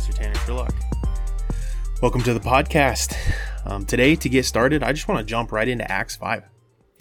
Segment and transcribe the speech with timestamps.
[0.00, 0.74] Pastor Tanner Sherlock.
[2.00, 3.14] Welcome to the podcast.
[3.66, 6.44] Um, today, to get started, I just want to jump right into Acts 5.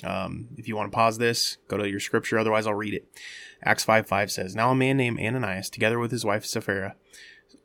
[0.03, 3.07] Um, if you want to pause this, go to your scripture, otherwise, I'll read it.
[3.63, 6.97] Acts 5 5 says, Now a man named Ananias, together with his wife Sapphira,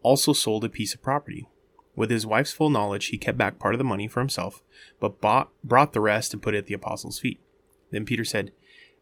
[0.02, 1.48] also sold a piece of property.
[1.96, 4.62] With his wife's full knowledge, he kept back part of the money for himself,
[5.00, 7.40] but bought, brought the rest and put it at the apostles' feet.
[7.90, 8.52] Then Peter said,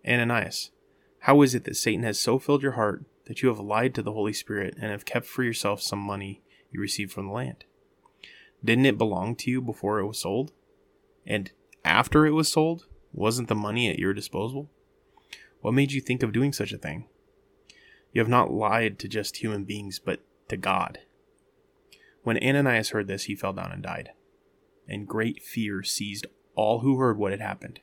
[0.08, 0.70] Ananias,
[1.18, 4.02] how is it that Satan has so filled your heart that you have lied to
[4.02, 7.64] the Holy Spirit and have kept for yourself some money you received from the land?
[8.64, 10.52] Didn't it belong to you before it was sold?
[11.26, 11.50] And
[11.84, 14.70] after it was sold, wasn't the money at your disposal?
[15.60, 17.06] What made you think of doing such a thing?
[18.12, 20.98] You have not lied to just human beings, but to God.
[22.22, 24.10] When Ananias heard this, he fell down and died.
[24.88, 27.80] And great fear seized all who heard what had happened.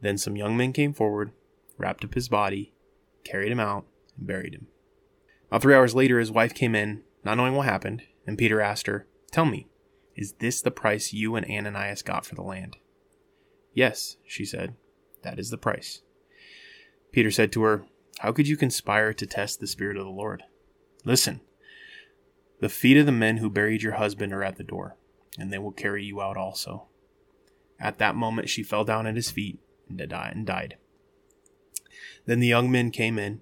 [0.00, 1.32] Then some young men came forward,
[1.78, 2.74] wrapped up his body,
[3.24, 4.66] carried him out, and buried him.
[5.48, 8.86] About three hours later, his wife came in, not knowing what happened, and Peter asked
[8.86, 9.68] her, Tell me,
[10.16, 12.76] is this the price you and Ananias got for the land?
[13.74, 14.74] Yes, she said,
[15.22, 16.02] that is the price.
[17.12, 17.86] Peter said to her,
[18.18, 20.42] How could you conspire to test the Spirit of the Lord?
[21.04, 21.40] Listen,
[22.60, 24.96] the feet of the men who buried your husband are at the door,
[25.38, 26.88] and they will carry you out also.
[27.80, 29.98] At that moment she fell down at his feet and
[30.46, 30.76] died.
[32.26, 33.40] Then the young men came in,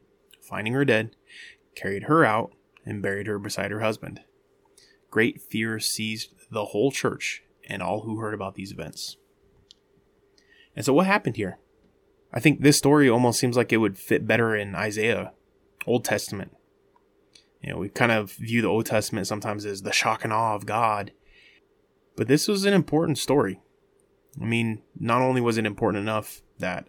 [0.50, 1.16] finding her dead,
[1.74, 2.52] carried her out,
[2.84, 4.20] and buried her beside her husband.
[5.10, 9.16] Great fear seized the whole church and all who heard about these events.
[10.76, 11.58] And so, what happened here?
[12.32, 15.32] I think this story almost seems like it would fit better in Isaiah,
[15.86, 16.56] Old Testament.
[17.62, 20.54] You know, we kind of view the Old Testament sometimes as the shock and awe
[20.54, 21.12] of God.
[22.16, 23.60] But this was an important story.
[24.40, 26.86] I mean, not only was it important enough that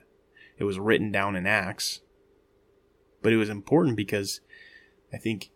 [0.57, 2.01] it was written down in Acts,
[3.21, 4.41] but it was important because
[5.13, 5.51] I think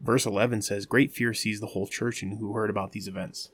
[0.00, 3.50] verse 11 says, Great fear seized the whole church and who heard about these events.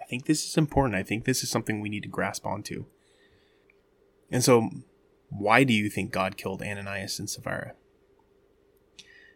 [0.00, 0.94] I think this is important.
[0.94, 2.86] I think this is something we need to grasp onto.
[4.30, 4.70] And so,
[5.28, 7.74] why do you think God killed Ananias and Sapphira?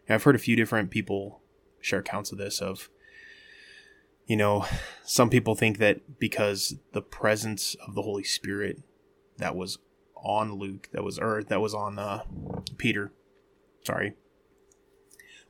[0.09, 1.41] I've heard a few different people
[1.79, 2.89] share accounts of this of
[4.27, 4.65] you know,
[5.03, 8.81] some people think that because the presence of the Holy Spirit
[9.39, 9.77] that was
[10.23, 12.23] on Luke, that was or that was on uh,
[12.77, 13.11] Peter,
[13.83, 14.13] sorry,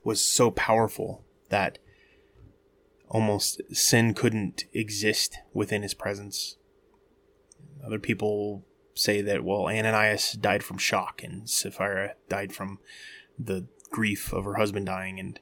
[0.04, 1.78] was so powerful that
[3.08, 6.56] almost sin couldn't exist within his presence.
[7.84, 12.78] Other people say that well, Ananias died from shock and Sapphira died from
[13.38, 15.20] the grief of her husband dying.
[15.20, 15.38] And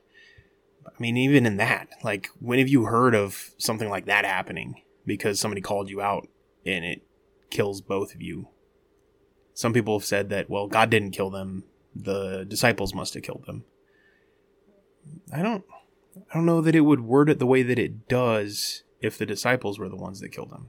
[0.87, 4.83] I mean even in that like when have you heard of something like that happening?
[5.07, 6.29] Because somebody called you out
[6.67, 7.03] and it
[7.51, 8.49] kills both of you
[9.61, 13.45] some people have said that well God didn't kill them the disciples must have killed
[13.47, 13.65] them
[15.33, 15.65] I don't
[16.31, 19.27] I don't know that it would word it the way that it does if the
[19.27, 20.69] disciples were the ones that killed him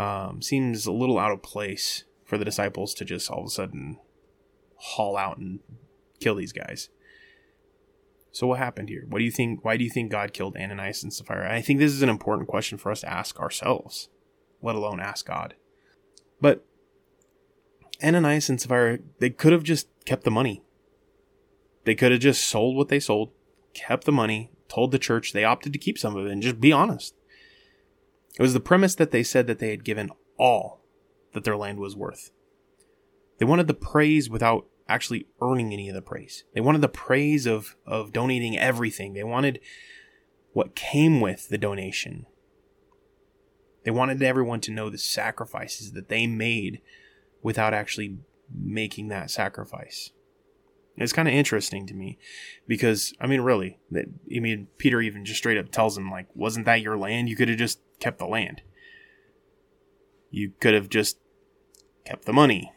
[0.00, 3.50] um, seems a little out of place for the disciples to just all of a
[3.50, 3.98] sudden
[4.76, 5.60] haul out and
[6.20, 6.90] kill these guys.
[8.30, 9.04] So what happened here?
[9.08, 9.64] What do you think?
[9.64, 11.50] Why do you think God killed Ananias and Sapphira?
[11.50, 14.10] I think this is an important question for us to ask ourselves,
[14.60, 15.54] let alone ask God.
[16.38, 16.65] But
[18.02, 20.62] Ananias and Sapphira, they could have just kept the money.
[21.84, 23.30] They could have just sold what they sold,
[23.74, 26.60] kept the money, told the church they opted to keep some of it, and just
[26.60, 27.14] be honest.
[28.38, 30.82] It was the premise that they said that they had given all
[31.32, 32.32] that their land was worth.
[33.38, 36.44] They wanted the praise without actually earning any of the praise.
[36.54, 39.14] They wanted the praise of, of donating everything.
[39.14, 39.60] They wanted
[40.52, 42.26] what came with the donation.
[43.84, 46.80] They wanted everyone to know the sacrifices that they made
[47.46, 48.18] without actually
[48.52, 50.10] making that sacrifice.
[50.96, 52.18] It's kind of interesting to me
[52.66, 56.26] because, I mean, really, that I mean, Peter even just straight up tells him, like,
[56.34, 57.28] wasn't that your land?
[57.28, 58.62] You could have just kept the land.
[60.28, 61.20] You could have just
[62.04, 62.72] kept the money.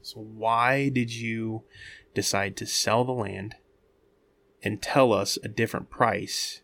[0.00, 1.62] So, why did you
[2.14, 3.54] decide to sell the land
[4.64, 6.62] and tell us a different price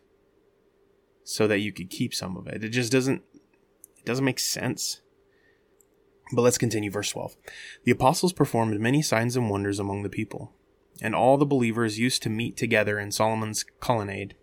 [1.23, 2.65] so that you could keep some of it?
[2.65, 3.21] It just doesn't
[3.97, 4.99] it doesn't make sense.
[6.31, 7.35] But let's continue verse 12.
[7.85, 10.53] The apostles performed many signs and wonders among the people,
[11.01, 14.35] and all the believers used to meet together in Solomon's colonnade.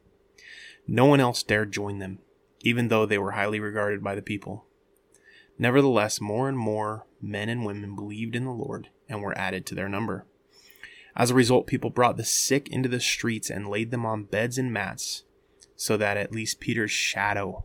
[0.87, 2.19] No one else dared join them,
[2.61, 4.67] even though they were highly regarded by the people.
[5.59, 9.75] Nevertheless, more and more men and women believed in the Lord and were added to
[9.75, 10.27] their number.
[11.15, 14.59] As a result, people brought the sick into the streets and laid them on beds
[14.59, 15.25] and mats,
[15.75, 17.65] so that at least Peter's shadow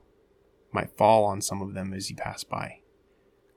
[0.71, 2.80] might fall on some of them as he passed by.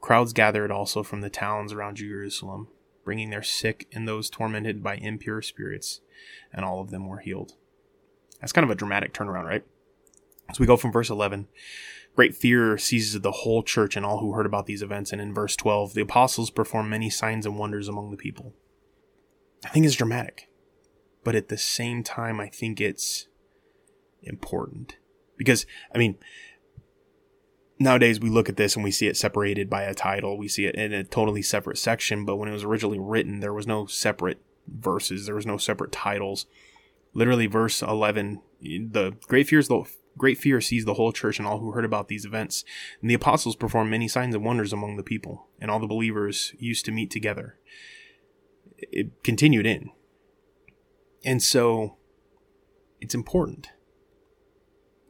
[0.05, 2.69] Crowds gathered also from the towns around Jerusalem,
[3.06, 6.03] bringing their sick and those tormented by impure spirits,
[6.53, 7.55] and all of them were healed.
[8.39, 9.65] That's kind of a dramatic turnaround, right?
[10.53, 11.49] So we go from verse 11.
[12.15, 15.11] Great fear seizes the whole church and all who heard about these events.
[15.11, 18.53] And in verse 12, the apostles perform many signs and wonders among the people.
[19.65, 20.50] I think it's dramatic,
[21.25, 23.29] but at the same time, I think it's
[24.23, 24.99] important.
[25.39, 25.65] Because,
[25.95, 26.19] I mean,
[27.79, 30.38] nowadays we look at this and we see it separated by a title.
[30.38, 33.55] We see it in a totally separate section, but when it was originally written, there
[33.55, 36.47] was no separate verses, there was no separate titles.
[37.12, 39.85] Literally, verse 11, the great fear is the
[40.17, 42.65] great fear seized the whole church and all who heard about these events.
[43.00, 46.55] And the apostles performed many signs and wonders among the people, and all the believers
[46.59, 47.59] used to meet together.
[48.79, 49.91] It continued in.
[51.25, 51.97] And so
[53.00, 53.69] it's important.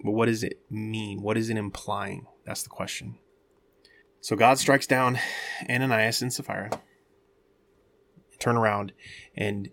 [0.02, 1.22] But what does it mean?
[1.22, 2.26] What is it implying?
[2.44, 3.18] That's the question.
[4.20, 5.18] So God strikes down
[5.68, 6.70] Ananias and Sapphira.
[8.38, 8.92] Turn around,
[9.36, 9.70] and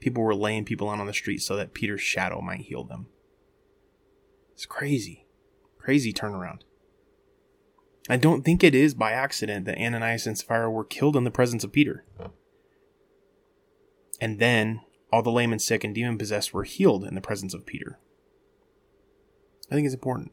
[0.00, 3.08] people were laying people out on the street so that Peter's shadow might heal them.
[4.52, 5.26] It's crazy.
[5.78, 6.60] Crazy turnaround.
[8.08, 11.30] I don't think it is by accident that Ananias and Sapphira were killed in the
[11.30, 12.04] presence of Peter.
[14.20, 14.80] And then
[15.12, 17.98] all the lame and sick and demon possessed were healed in the presence of Peter.
[19.70, 20.32] I think it's important.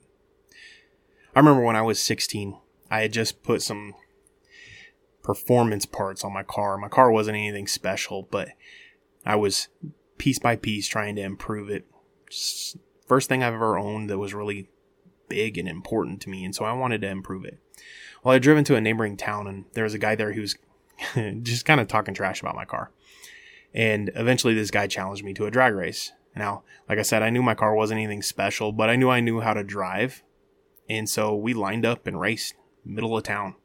[1.37, 2.57] I remember when I was 16,
[2.89, 3.93] I had just put some
[5.21, 6.79] performance parts on my car.
[6.79, 8.49] My car wasn't anything special, but
[9.23, 9.67] I was
[10.17, 11.85] piece by piece trying to improve it.
[12.27, 14.69] Just first thing I've ever owned that was really
[15.29, 17.59] big and important to me, and so I wanted to improve it.
[18.23, 20.57] Well, I drove into a neighboring town, and there was a guy there who was
[21.43, 22.89] just kind of talking trash about my car.
[23.75, 26.13] And eventually, this guy challenged me to a drag race.
[26.35, 29.19] Now, like I said, I knew my car wasn't anything special, but I knew I
[29.19, 30.23] knew how to drive.
[30.89, 32.55] And so we lined up and raced
[32.85, 33.55] middle of town.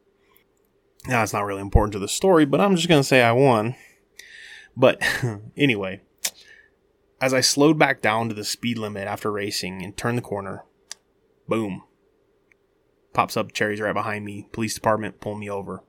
[1.06, 3.32] Now, it's not really important to the story, but I'm just going to say I
[3.32, 3.74] won.
[4.76, 5.02] But
[5.56, 6.02] anyway,
[7.20, 10.64] as I slowed back down to the speed limit after racing and turned the corner,
[11.48, 11.82] boom.
[13.12, 14.48] Pops up cherries right behind me.
[14.52, 15.84] Police department pull me over.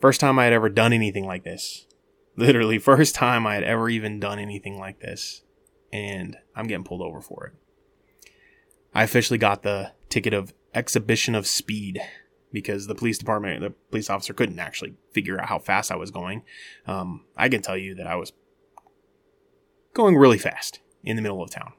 [0.00, 1.86] First time I had ever done anything like this.
[2.36, 5.42] Literally, first time I had ever even done anything like this.
[5.92, 7.63] And I'm getting pulled over for it.
[8.94, 12.00] I officially got the ticket of exhibition of speed
[12.52, 16.10] because the police department, the police officer couldn't actually figure out how fast I was
[16.10, 16.42] going.
[16.86, 18.32] Um, I can tell you that I was
[19.92, 21.72] going really fast in the middle of town.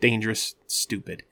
[0.00, 1.22] Dangerous, stupid.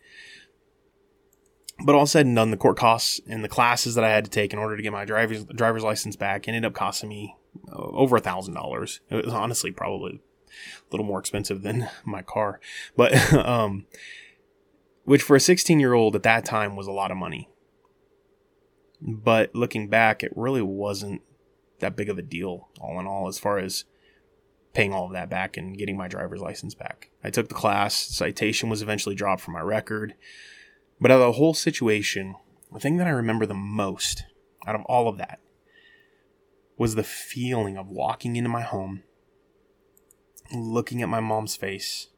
[1.84, 4.30] But all said and done, the court costs and the classes that I had to
[4.30, 7.34] take in order to get my driver's driver's license back ended up costing me
[7.68, 9.00] uh, over a thousand dollars.
[9.10, 10.20] It was honestly probably
[10.52, 12.60] a little more expensive than my car,
[12.96, 13.86] but um,
[15.04, 17.48] which for a 16 year old at that time was a lot of money.
[19.00, 21.22] But looking back, it really wasn't
[21.80, 23.84] that big of a deal, all in all, as far as
[24.72, 27.10] paying all of that back and getting my driver's license back.
[27.22, 30.14] I took the class, citation was eventually dropped from my record.
[31.00, 32.34] But out of the whole situation,
[32.72, 34.24] the thing that I remember the most
[34.66, 35.40] out of all of that
[36.76, 39.02] was the feeling of walking into my home,
[40.52, 42.08] looking at my mom's face.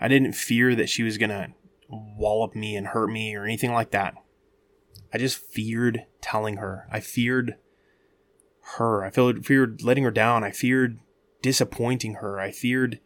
[0.00, 1.52] I didn't fear that she was going to
[1.94, 4.14] wallop me and hurt me or anything like that.
[5.12, 6.88] I just feared telling her.
[6.90, 7.56] I feared
[8.76, 9.04] her.
[9.04, 10.42] I feared letting her down.
[10.42, 10.98] I feared
[11.42, 12.40] disappointing her.
[12.40, 13.00] I feared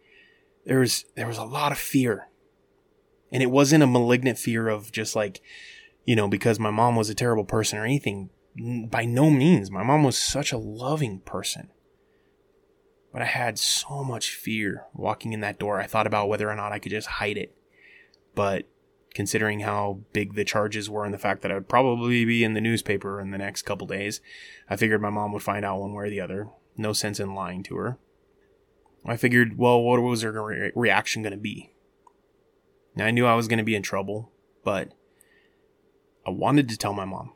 [0.64, 2.28] there was there was a lot of fear.
[3.30, 5.40] And it wasn't a malignant fear of just like,
[6.07, 8.30] you know, because my mom was a terrible person or anything.
[8.90, 9.71] By no means.
[9.71, 11.71] My mom was such a loving person.
[13.12, 15.80] But I had so much fear walking in that door.
[15.80, 17.54] I thought about whether or not I could just hide it.
[18.35, 18.66] But
[19.18, 22.54] considering how big the charges were and the fact that I would probably be in
[22.54, 24.20] the newspaper in the next couple days,
[24.70, 26.50] I figured my mom would find out one way or the other.
[26.76, 27.98] No sense in lying to her.
[29.04, 31.72] I figured, well, what was her re- reaction going to be?
[32.94, 34.30] Now, I knew I was going to be in trouble,
[34.62, 34.92] but
[36.25, 37.32] I wanted to tell my mom.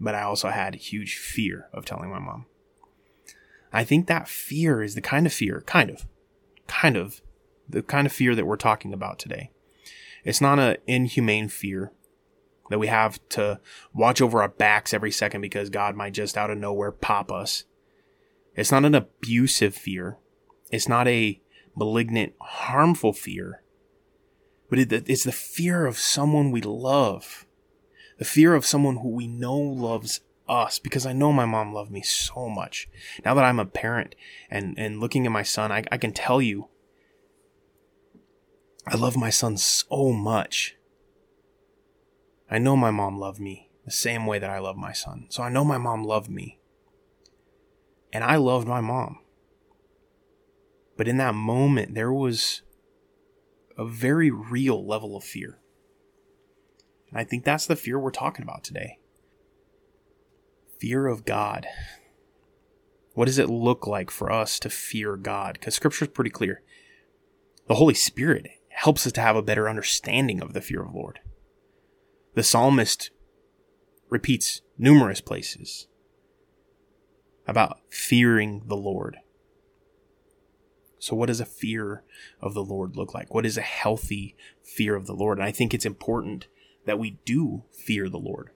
[0.00, 2.46] But I also had huge fear of telling my mom.
[3.72, 6.08] I think that fear is the kind of fear, kind of,
[6.66, 7.22] kind of,
[7.68, 9.52] the kind of fear that we're talking about today.
[10.24, 11.92] It's not an inhumane fear
[12.68, 13.60] that we have to
[13.92, 17.64] watch over our backs every second because God might just out of nowhere pop us.
[18.54, 20.18] It's not an abusive fear.
[20.70, 21.40] It's not a
[21.74, 23.62] malignant, harmful fear
[24.70, 27.44] but it's the fear of someone we love,
[28.18, 31.90] the fear of someone who we know loves us because I know my mom loved
[31.90, 32.88] me so much.
[33.24, 34.14] Now that I'm a parent
[34.48, 36.68] and, and looking at my son, I, I can tell you
[38.90, 40.74] I love my son so much.
[42.50, 45.26] I know my mom loved me the same way that I love my son.
[45.28, 46.58] So I know my mom loved me.
[48.12, 49.20] And I loved my mom.
[50.96, 52.62] But in that moment, there was
[53.78, 55.60] a very real level of fear.
[57.10, 58.98] And I think that's the fear we're talking about today
[60.80, 61.66] fear of God.
[63.12, 65.52] What does it look like for us to fear God?
[65.52, 66.62] Because scripture is pretty clear.
[67.68, 68.48] The Holy Spirit
[68.80, 71.20] helps us to have a better understanding of the fear of the Lord.
[72.34, 73.10] The psalmist
[74.08, 75.86] repeats numerous places
[77.46, 79.18] about fearing the Lord.
[80.98, 82.04] So, what does a fear
[82.40, 83.34] of the Lord look like?
[83.34, 85.36] What is a healthy fear of the Lord?
[85.36, 86.46] And I think it's important
[86.86, 88.48] that we do fear the Lord.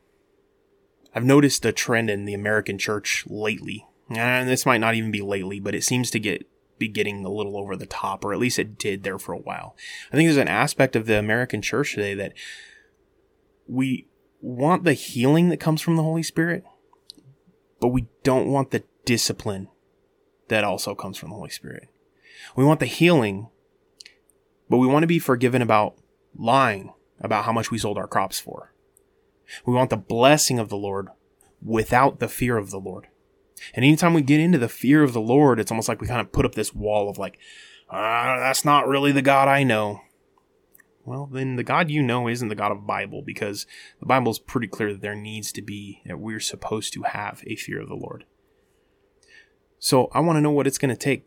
[1.14, 5.20] I've noticed a trend in the American church lately, and this might not even be
[5.20, 6.46] lately, but it seems to get
[6.78, 9.38] be getting a little over the top, or at least it did there for a
[9.38, 9.76] while.
[10.12, 12.32] I think there's an aspect of the American church today that
[13.66, 14.08] we
[14.40, 16.64] want the healing that comes from the Holy Spirit,
[17.80, 19.68] but we don't want the discipline
[20.48, 21.88] that also comes from the Holy Spirit.
[22.56, 23.48] We want the healing,
[24.68, 25.96] but we want to be forgiven about
[26.36, 28.72] lying about how much we sold our crops for.
[29.64, 31.08] We want the blessing of the Lord
[31.62, 33.08] without the fear of the Lord.
[33.74, 36.20] And anytime we get into the fear of the Lord, it's almost like we kind
[36.20, 37.38] of put up this wall of like,
[37.90, 40.00] ah, that's not really the God I know.
[41.04, 43.66] Well, then the God you know isn't the God of the Bible because
[44.00, 47.42] the Bible is pretty clear that there needs to be, that we're supposed to have
[47.46, 48.24] a fear of the Lord.
[49.78, 51.26] So I want to know what it's going to take.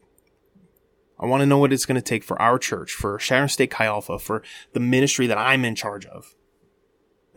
[1.20, 3.72] I want to know what it's going to take for our church, for Sharon State
[3.72, 4.42] Chi Alpha, for
[4.74, 6.36] the ministry that I'm in charge of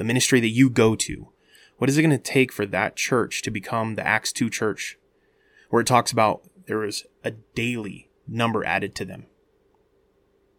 [0.01, 1.29] the ministry that you go to.
[1.81, 4.99] What is it going to take for that church to become the Acts 2 church
[5.71, 9.25] where it talks about there is a daily number added to them?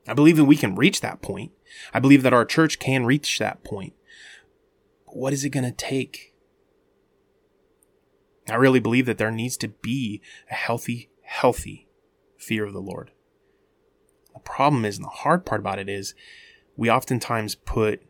[0.08, 1.52] I believe that we can reach that point.
[1.94, 3.94] I believe that our church can reach that point.
[5.06, 6.34] But what is it going to take?
[8.50, 11.88] I really believe that there needs to be a healthy, healthy
[12.36, 13.12] fear of the Lord.
[14.34, 16.16] The problem is, and the hard part about it is,
[16.76, 18.02] we oftentimes put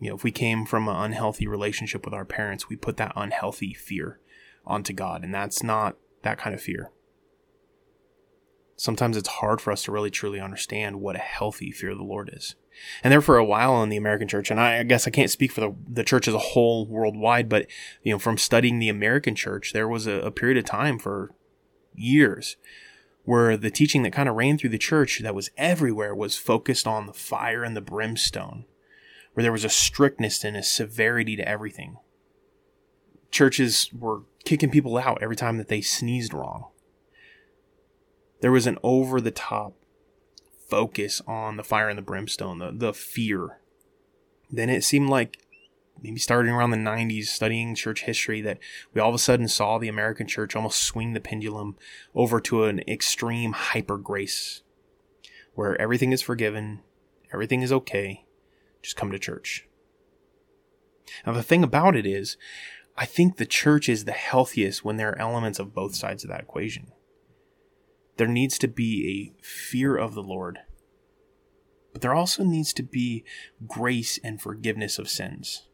[0.00, 3.12] you know, if we came from an unhealthy relationship with our parents, we put that
[3.16, 4.20] unhealthy fear
[4.66, 6.90] onto God, and that's not that kind of fear.
[8.76, 12.04] Sometimes it's hard for us to really truly understand what a healthy fear of the
[12.04, 12.56] Lord is.
[13.02, 15.30] And there for a while in the American church, and I, I guess I can't
[15.30, 17.66] speak for the, the church as a whole worldwide, but
[18.02, 21.34] you know, from studying the American church, there was a, a period of time for
[21.94, 22.56] years
[23.24, 26.86] where the teaching that kind of ran through the church that was everywhere was focused
[26.86, 28.66] on the fire and the brimstone
[29.36, 31.98] where there was a strictness and a severity to everything.
[33.30, 36.68] Churches were kicking people out every time that they sneezed wrong.
[38.40, 39.74] There was an over the top
[40.70, 43.60] focus on the fire and the brimstone, the, the fear.
[44.50, 45.36] Then it seemed like
[46.02, 48.58] maybe starting around the 90s, studying church history, that
[48.94, 51.76] we all of a sudden saw the American church almost swing the pendulum
[52.14, 54.62] over to an extreme hyper grace
[55.52, 56.80] where everything is forgiven,
[57.34, 58.25] everything is okay,
[58.82, 59.66] just come to church.
[61.26, 62.36] Now, the thing about it is,
[62.96, 66.30] I think the church is the healthiest when there are elements of both sides of
[66.30, 66.92] that equation.
[68.16, 70.60] There needs to be a fear of the Lord,
[71.92, 73.24] but there also needs to be
[73.66, 75.68] grace and forgiveness of sins.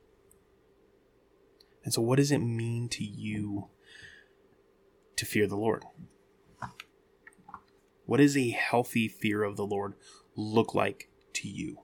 [1.84, 3.68] And so, what does it mean to you
[5.16, 5.84] to fear the Lord?
[8.06, 9.94] What does a healthy fear of the Lord
[10.36, 11.81] look like to you?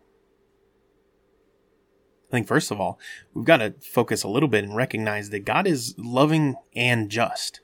[2.29, 2.99] I think first of all,
[3.33, 7.61] we've got to focus a little bit and recognize that God is loving and just.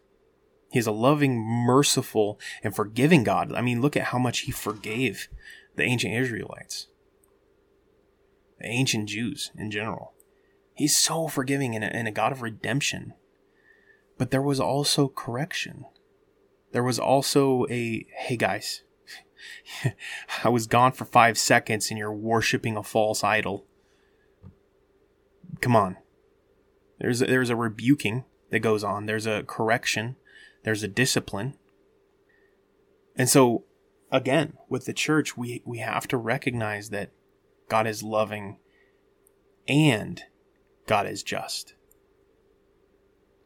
[0.71, 3.53] He's a loving, merciful, and forgiving God.
[3.53, 5.29] I mean, look at how much He forgave
[5.77, 6.89] the ancient Israelites,
[8.59, 10.15] the ancient Jews in general.
[10.73, 13.13] He's so forgiving and a, and a God of redemption.
[14.17, 15.85] But there was also correction.
[16.73, 18.83] There was also a, hey guys,
[20.45, 23.67] I was gone for five seconds and you're worshiping a false idol
[25.65, 25.97] come on.
[27.01, 29.07] There's a, there's a rebuking that goes on.
[29.07, 30.17] There's a correction.
[30.63, 31.55] There's a discipline.
[33.17, 33.65] And so
[34.13, 37.13] again, with the church, we we have to recognize that
[37.71, 38.59] God is loving
[39.67, 40.23] and
[40.87, 41.75] God is just.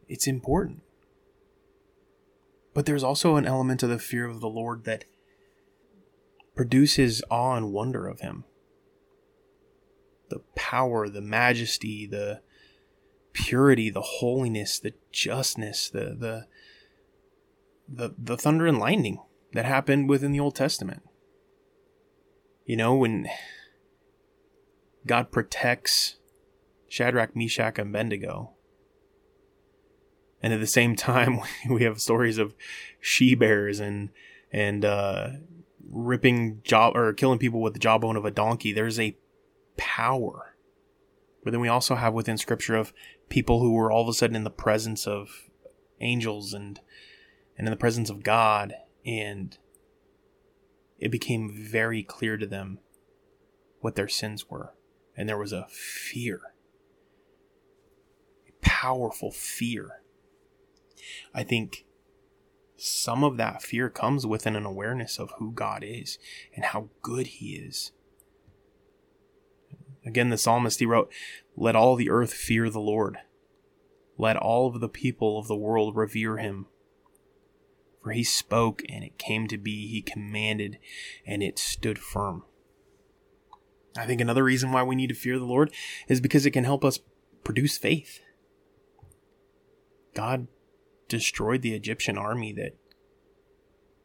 [0.08, 0.82] It's important.
[2.74, 5.04] But there's also an element of the fear of the Lord that
[6.56, 8.44] produces awe and wonder of him
[10.28, 12.40] the power, the majesty, the
[13.32, 16.46] purity, the holiness, the justness, the the
[17.88, 19.18] the, the thunder and lightning
[19.54, 21.02] that happened within the Old Testament.
[22.66, 23.28] You know, when
[25.06, 26.16] God protects
[26.88, 28.52] Shadrach, Meshach, and Abednego,
[30.42, 32.54] And at the same time, we have stories of
[33.00, 34.10] she bears and
[34.52, 35.28] and uh,
[35.90, 38.72] ripping jaw or killing people with the jawbone of a donkey.
[38.72, 39.16] There's a
[39.78, 40.56] power.
[41.42, 42.92] But then we also have within Scripture of
[43.30, 45.48] people who were all of a sudden in the presence of
[46.00, 46.80] angels and
[47.56, 48.72] and in the presence of God,
[49.04, 49.58] and
[50.98, 52.78] it became very clear to them
[53.80, 54.74] what their sins were,
[55.16, 56.40] and there was a fear,
[58.48, 60.02] a powerful fear.
[61.34, 61.84] I think
[62.76, 66.16] some of that fear comes within an awareness of who God is
[66.54, 67.90] and how good He is.
[70.08, 71.12] Again, the psalmist he wrote,
[71.54, 73.18] Let all the earth fear the Lord.
[74.16, 76.64] Let all of the people of the world revere him.
[78.02, 79.86] For he spoke, and it came to be.
[79.86, 80.78] He commanded,
[81.26, 82.44] and it stood firm.
[83.98, 85.74] I think another reason why we need to fear the Lord
[86.08, 87.00] is because it can help us
[87.44, 88.20] produce faith.
[90.14, 90.46] God
[91.06, 92.76] destroyed the Egyptian army that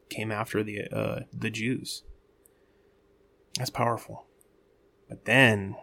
[0.10, 2.04] came after the uh, the Jews.
[3.58, 4.26] That's powerful.
[5.08, 5.78] But then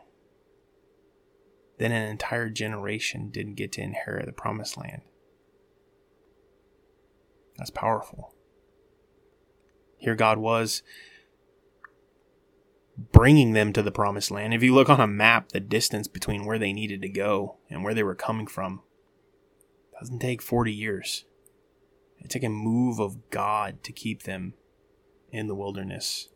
[1.80, 5.00] then an entire generation didn't get to inherit the promised land.
[7.56, 8.34] That's powerful.
[9.96, 10.82] Here God was
[13.12, 14.52] bringing them to the promised land.
[14.52, 17.82] If you look on a map, the distance between where they needed to go and
[17.82, 18.82] where they were coming from
[19.98, 21.24] doesn't take 40 years.
[22.18, 24.52] It took a move of God to keep them
[25.30, 26.28] in the wilderness.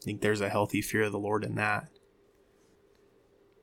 [0.00, 1.90] I think there's a healthy fear of the Lord in that.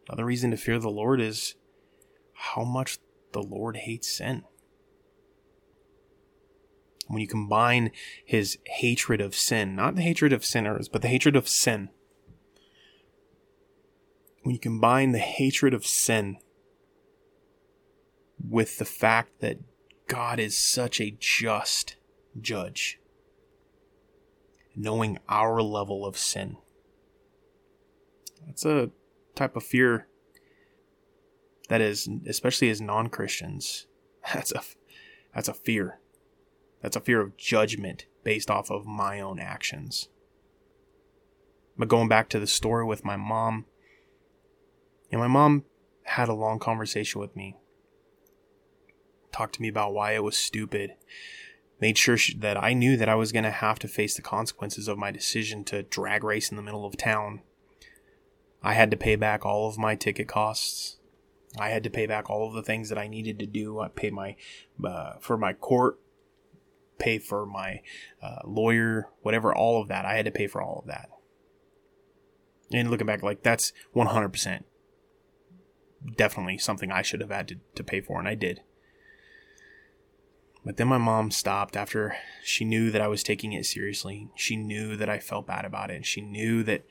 [0.08, 1.56] Another reason to fear the Lord is
[2.34, 3.00] how much
[3.32, 4.44] the Lord hates sin.
[7.08, 7.92] When you combine
[8.26, 11.90] his hatred of sin, not the hatred of sinners, but the hatred of sin,
[14.44, 16.38] when you combine the hatred of sin
[18.50, 19.60] with the fact that
[20.08, 21.96] God is such a just
[22.40, 23.00] judge,
[24.76, 26.58] knowing our level of sin,
[28.46, 28.92] that's a
[29.36, 30.08] type of fear
[31.70, 33.88] that is especially as non-Christians
[34.34, 34.62] that's a
[35.34, 36.00] that's a fear.
[36.82, 40.10] That's a fear of judgment based off of my own actions.
[41.78, 43.66] But going back to the story with my mom
[45.12, 45.66] and my mom
[46.04, 47.56] had a long conversation with me
[49.32, 50.94] talked to me about why it was stupid
[51.80, 54.22] made sure she, that I knew that I was going to have to face the
[54.22, 57.42] consequences of my decision to drag race in the middle of town
[58.64, 60.98] I had to pay back all of my ticket costs.
[61.60, 63.80] I had to pay back all of the things that I needed to do.
[63.80, 64.36] I paid my
[64.84, 66.00] uh, for my court,
[66.98, 67.82] pay for my
[68.22, 70.06] uh, lawyer, whatever, all of that.
[70.06, 71.10] I had to pay for all of that.
[72.72, 74.64] And looking back, like that's 100%
[76.16, 78.62] definitely something I should have had to, to pay for, and I did.
[80.66, 84.30] But then my mom stopped after she knew that I was taking it seriously.
[84.36, 86.06] She knew that I felt bad about it.
[86.06, 86.86] She knew that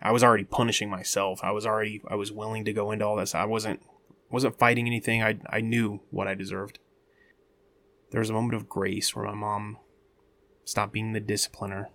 [0.00, 1.40] I was already punishing myself.
[1.42, 3.34] I was already I was willing to go into all this.
[3.34, 3.82] I wasn't
[4.30, 5.22] wasn't fighting anything.
[5.22, 6.78] I I knew what I deserved.
[8.10, 9.78] There was a moment of grace where my mom
[10.64, 11.86] stopped being the discipliner,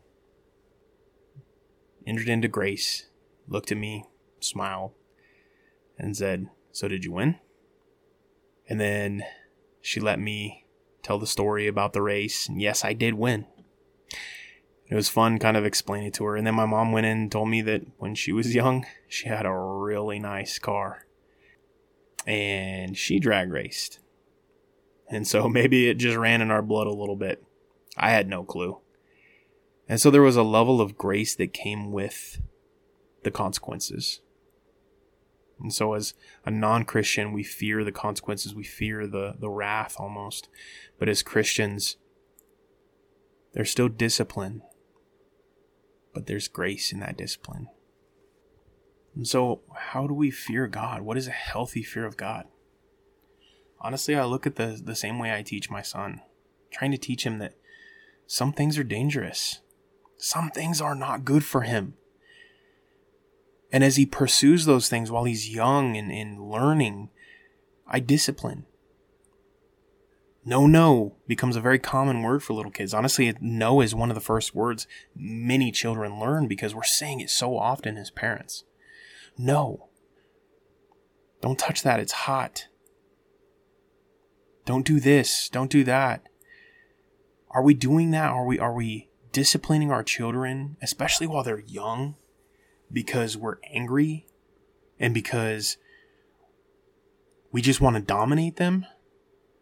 [2.06, 3.08] entered into grace,
[3.48, 4.06] looked at me,
[4.40, 4.94] smiled,
[5.98, 7.40] and said, "So did you win?"
[8.68, 9.24] And then
[9.82, 10.66] she let me
[11.04, 13.48] tell the story about the race, and yes, I did win
[14.92, 16.36] it was fun kind of explaining to her.
[16.36, 19.30] And then my mom went in and told me that when she was young, she
[19.30, 21.06] had a really nice car.
[22.28, 24.00] And she drag raced.
[25.10, 27.42] And so maybe it just ran in our blood a little bit.
[27.96, 28.80] I had no clue.
[29.88, 32.42] And so there was a level of grace that came with
[33.24, 34.20] the consequences.
[35.58, 36.14] And so as
[36.46, 40.50] a non-Christian, we fear the consequences, we fear the the wrath almost.
[41.00, 41.98] But as Christians,
[43.54, 44.64] there's still discipline
[46.14, 47.68] but there's grace in that discipline.
[49.16, 51.02] And so, how do we fear God?
[51.02, 52.46] What is a healthy fear of God?
[53.80, 56.22] Honestly, I look at the the same way I teach my son,
[56.72, 57.56] trying to teach him that
[58.28, 59.60] some things are dangerous.
[60.18, 61.96] Some things are not good for him.
[63.72, 67.10] And as he pursues those things while he's young and, and learning,
[67.88, 68.66] I discipline.
[70.44, 72.94] No, no becomes a very common word for little kids.
[72.94, 77.30] Honestly, no is one of the first words many children learn because we're saying it
[77.30, 78.64] so often as parents.
[79.38, 79.90] No.
[81.42, 82.00] Don't touch that.
[82.00, 82.68] It's hot.
[84.66, 85.50] Don't do this.
[85.50, 86.24] Don't do that.
[87.52, 88.30] Are we doing that?
[88.30, 92.16] Are we, are we disciplining our children, especially while they're young,
[92.92, 94.26] because we're angry
[95.00, 95.78] and because
[97.52, 98.86] we just want to dominate them?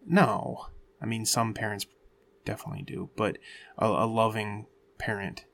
[0.09, 0.65] No.
[1.01, 1.85] I mean, some parents
[2.43, 3.37] definitely do, but
[3.77, 4.65] a, a loving
[4.97, 5.45] parent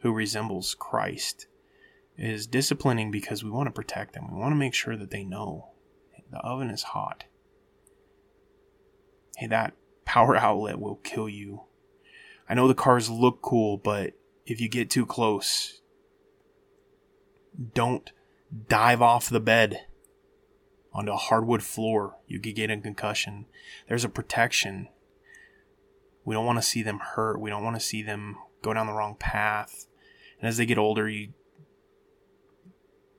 [0.00, 1.46] who resembles Christ
[2.16, 4.30] is disciplining because we want to protect them.
[4.30, 5.70] We want to make sure that they know
[6.30, 7.24] the oven is hot.
[9.36, 9.74] Hey, that
[10.04, 11.62] power outlet will kill you.
[12.48, 14.14] I know the cars look cool, but
[14.46, 15.80] if you get too close,
[17.74, 18.10] don't
[18.68, 19.86] dive off the bed
[20.92, 22.16] onto a hardwood floor.
[22.26, 23.46] You could get a concussion.
[23.88, 24.88] There's a protection.
[26.24, 27.40] We don't want to see them hurt.
[27.40, 29.86] We don't want to see them go down the wrong path.
[30.40, 31.32] And as they get older, you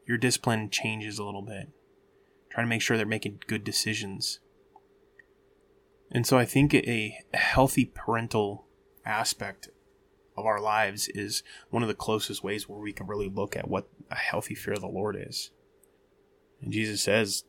[0.05, 1.69] your discipline changes a little bit.
[2.49, 4.39] Trying to make sure they're making good decisions.
[6.11, 8.65] And so I think a healthy parental
[9.05, 9.69] aspect
[10.35, 13.67] of our lives is one of the closest ways where we can really look at
[13.67, 15.51] what a healthy fear of the Lord is.
[16.61, 17.43] And Jesus says,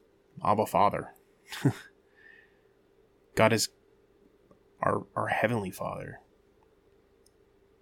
[0.44, 1.14] Abba Father.
[3.34, 3.68] God is
[4.82, 6.20] our, our heavenly Father.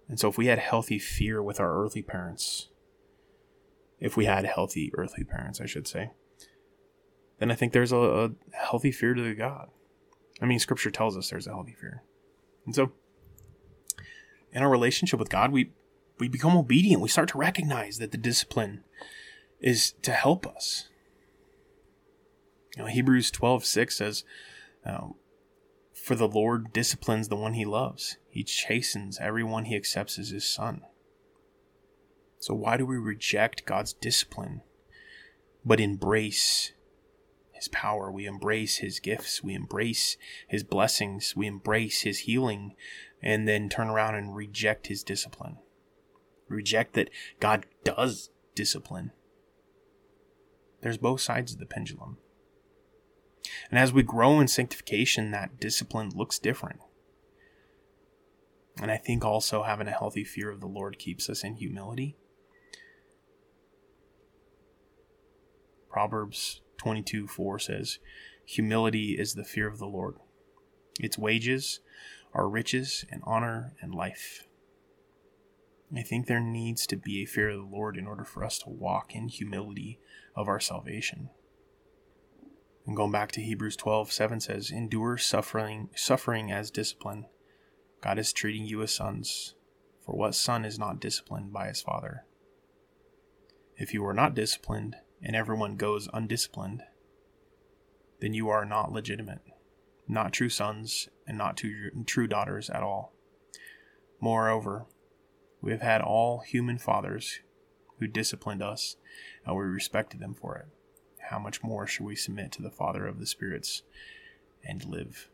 [0.07, 2.69] And so if we had healthy fear with our earthly parents,
[3.99, 6.11] if we had healthy earthly parents, I should say,
[7.39, 9.69] then I think there's a, a healthy fear to God.
[10.41, 12.03] I mean, scripture tells us there's a healthy fear.
[12.65, 12.91] And so
[14.51, 15.71] in our relationship with God, we
[16.19, 17.01] we become obedient.
[17.01, 18.83] We start to recognize that the discipline
[19.61, 20.88] is to help us.
[22.75, 24.23] You know, Hebrews 12, 6 says,
[24.85, 25.15] um,
[25.93, 28.17] For the Lord disciplines the one he loves.
[28.29, 30.81] He chastens everyone he accepts as his son.
[32.39, 34.61] So why do we reject God's discipline,
[35.65, 36.71] but embrace
[37.59, 38.09] his power.
[38.09, 39.43] We embrace his gifts.
[39.43, 40.15] We embrace
[40.47, 41.35] his blessings.
[41.35, 42.75] We embrace his healing
[43.21, 45.57] and then turn around and reject his discipline.
[46.47, 47.09] Reject that
[47.41, 49.11] God does discipline.
[50.81, 52.17] There's both sides of the pendulum.
[53.69, 56.79] And as we grow in sanctification, that discipline looks different.
[58.81, 62.15] And I think also having a healthy fear of the Lord keeps us in humility.
[65.89, 67.99] Proverbs 22 4 says,
[68.45, 70.15] Humility is the fear of the Lord.
[70.99, 71.81] Its wages
[72.33, 74.47] are riches and honor and life.
[75.95, 78.59] I think there needs to be a fear of the Lord in order for us
[78.59, 79.99] to walk in humility
[80.35, 81.29] of our salvation.
[82.89, 87.27] And going back to Hebrews 12 7 says, Endure suffering, suffering as discipline.
[88.01, 89.53] God is treating you as sons.
[90.03, 92.25] For what son is not disciplined by his father?
[93.77, 96.81] If you are not disciplined, and everyone goes undisciplined,
[98.21, 99.43] then you are not legitimate,
[100.07, 103.13] not true sons, and not true, true daughters at all.
[104.19, 104.87] Moreover,
[105.61, 107.41] we have had all human fathers
[107.99, 108.95] who disciplined us,
[109.45, 110.78] and we respected them for it.
[111.29, 113.83] How much more should we submit to the Father of the spirits
[114.63, 115.29] and live?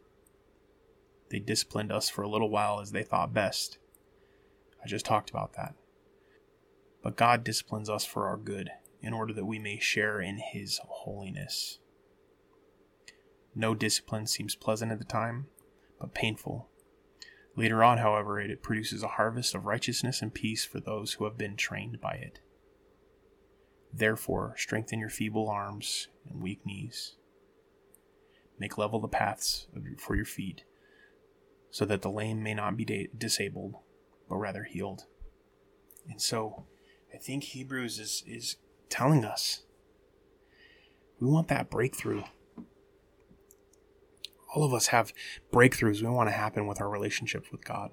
[1.29, 3.77] They disciplined us for a little while as they thought best.
[4.83, 5.73] I just talked about that.
[7.01, 10.81] But God disciplines us for our good in order that we may share in his
[10.85, 11.79] holiness.
[13.55, 15.47] No discipline seems pleasant at the time,
[15.97, 16.67] but painful.
[17.55, 21.37] Later on, however, it produces a harvest of righteousness and peace for those who have
[21.37, 22.39] been trained by it.
[23.97, 27.15] Therefore, strengthen your feeble arms and weak knees.
[28.59, 30.65] Make level the paths for your feet,
[31.69, 33.75] so that the lame may not be disabled,
[34.27, 35.05] but rather healed.
[36.09, 36.65] And so,
[37.13, 38.57] I think Hebrews is, is
[38.89, 39.63] telling us.
[41.21, 42.23] We want that breakthrough.
[44.53, 45.13] All of us have
[45.53, 47.91] breakthroughs we want to happen with our relationships with God.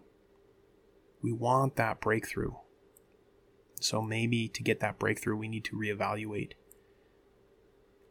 [1.23, 2.55] We want that breakthrough.
[3.83, 6.53] So maybe to get that breakthrough, we need to reevaluate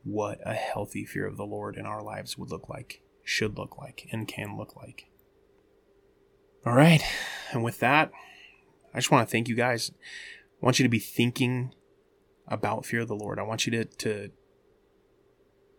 [0.03, 3.77] what a healthy fear of the Lord in our lives would look like, should look
[3.77, 5.05] like, and can look like.
[6.65, 7.01] All right.
[7.51, 8.11] And with that,
[8.93, 9.91] I just want to thank you guys.
[10.61, 11.73] I want you to be thinking
[12.47, 13.39] about fear of the Lord.
[13.39, 14.31] I want you to to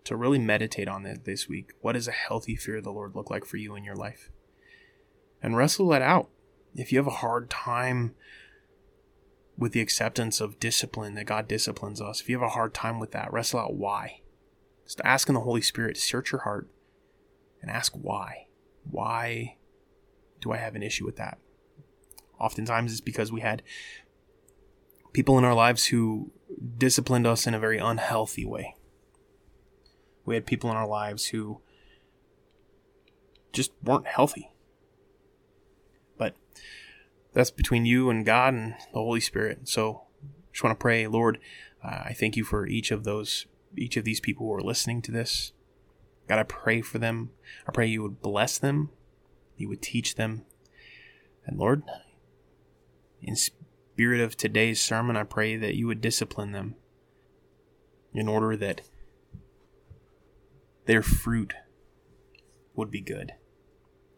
[0.04, 1.72] to really meditate on it this week.
[1.80, 4.30] What does a healthy fear of the Lord look like for you in your life?
[5.42, 6.30] And wrestle that out.
[6.74, 8.14] If you have a hard time
[9.62, 12.98] with the acceptance of discipline that God disciplines us, if you have a hard time
[12.98, 14.20] with that, wrestle out why.
[14.84, 16.68] Just asking the Holy Spirit to search your heart
[17.62, 18.48] and ask why.
[18.82, 19.56] Why
[20.40, 21.38] do I have an issue with that?
[22.40, 23.62] Oftentimes it's because we had
[25.12, 26.32] people in our lives who
[26.76, 28.74] disciplined us in a very unhealthy way.
[30.24, 31.60] We had people in our lives who
[33.52, 34.51] just weren't healthy.
[37.34, 39.68] That's between you and God and the Holy Spirit.
[39.68, 40.02] So
[40.52, 41.38] just want to pray, Lord,
[41.82, 45.00] uh, I thank you for each of those, each of these people who are listening
[45.02, 45.52] to this.
[46.28, 47.30] God, I pray for them.
[47.66, 48.90] I pray you would bless them,
[49.56, 50.44] you would teach them.
[51.46, 51.82] And Lord,
[53.20, 56.76] in spirit of today's sermon, I pray that you would discipline them
[58.14, 58.82] in order that
[60.86, 61.54] their fruit
[62.74, 63.32] would be good,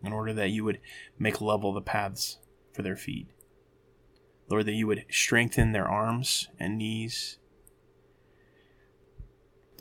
[0.03, 0.81] in order that you would
[1.19, 2.39] make level the paths
[2.75, 3.29] for their feet.
[4.51, 7.39] Lord, that you would strengthen their arms and knees.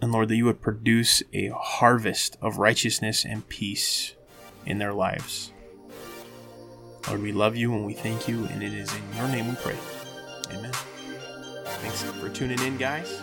[0.01, 4.15] And Lord, that you would produce a harvest of righteousness and peace
[4.65, 5.51] in their lives.
[7.07, 9.55] Lord, we love you and we thank you, and it is in your name we
[9.55, 9.75] pray.
[10.51, 10.71] Amen.
[11.81, 13.21] Thanks for tuning in, guys.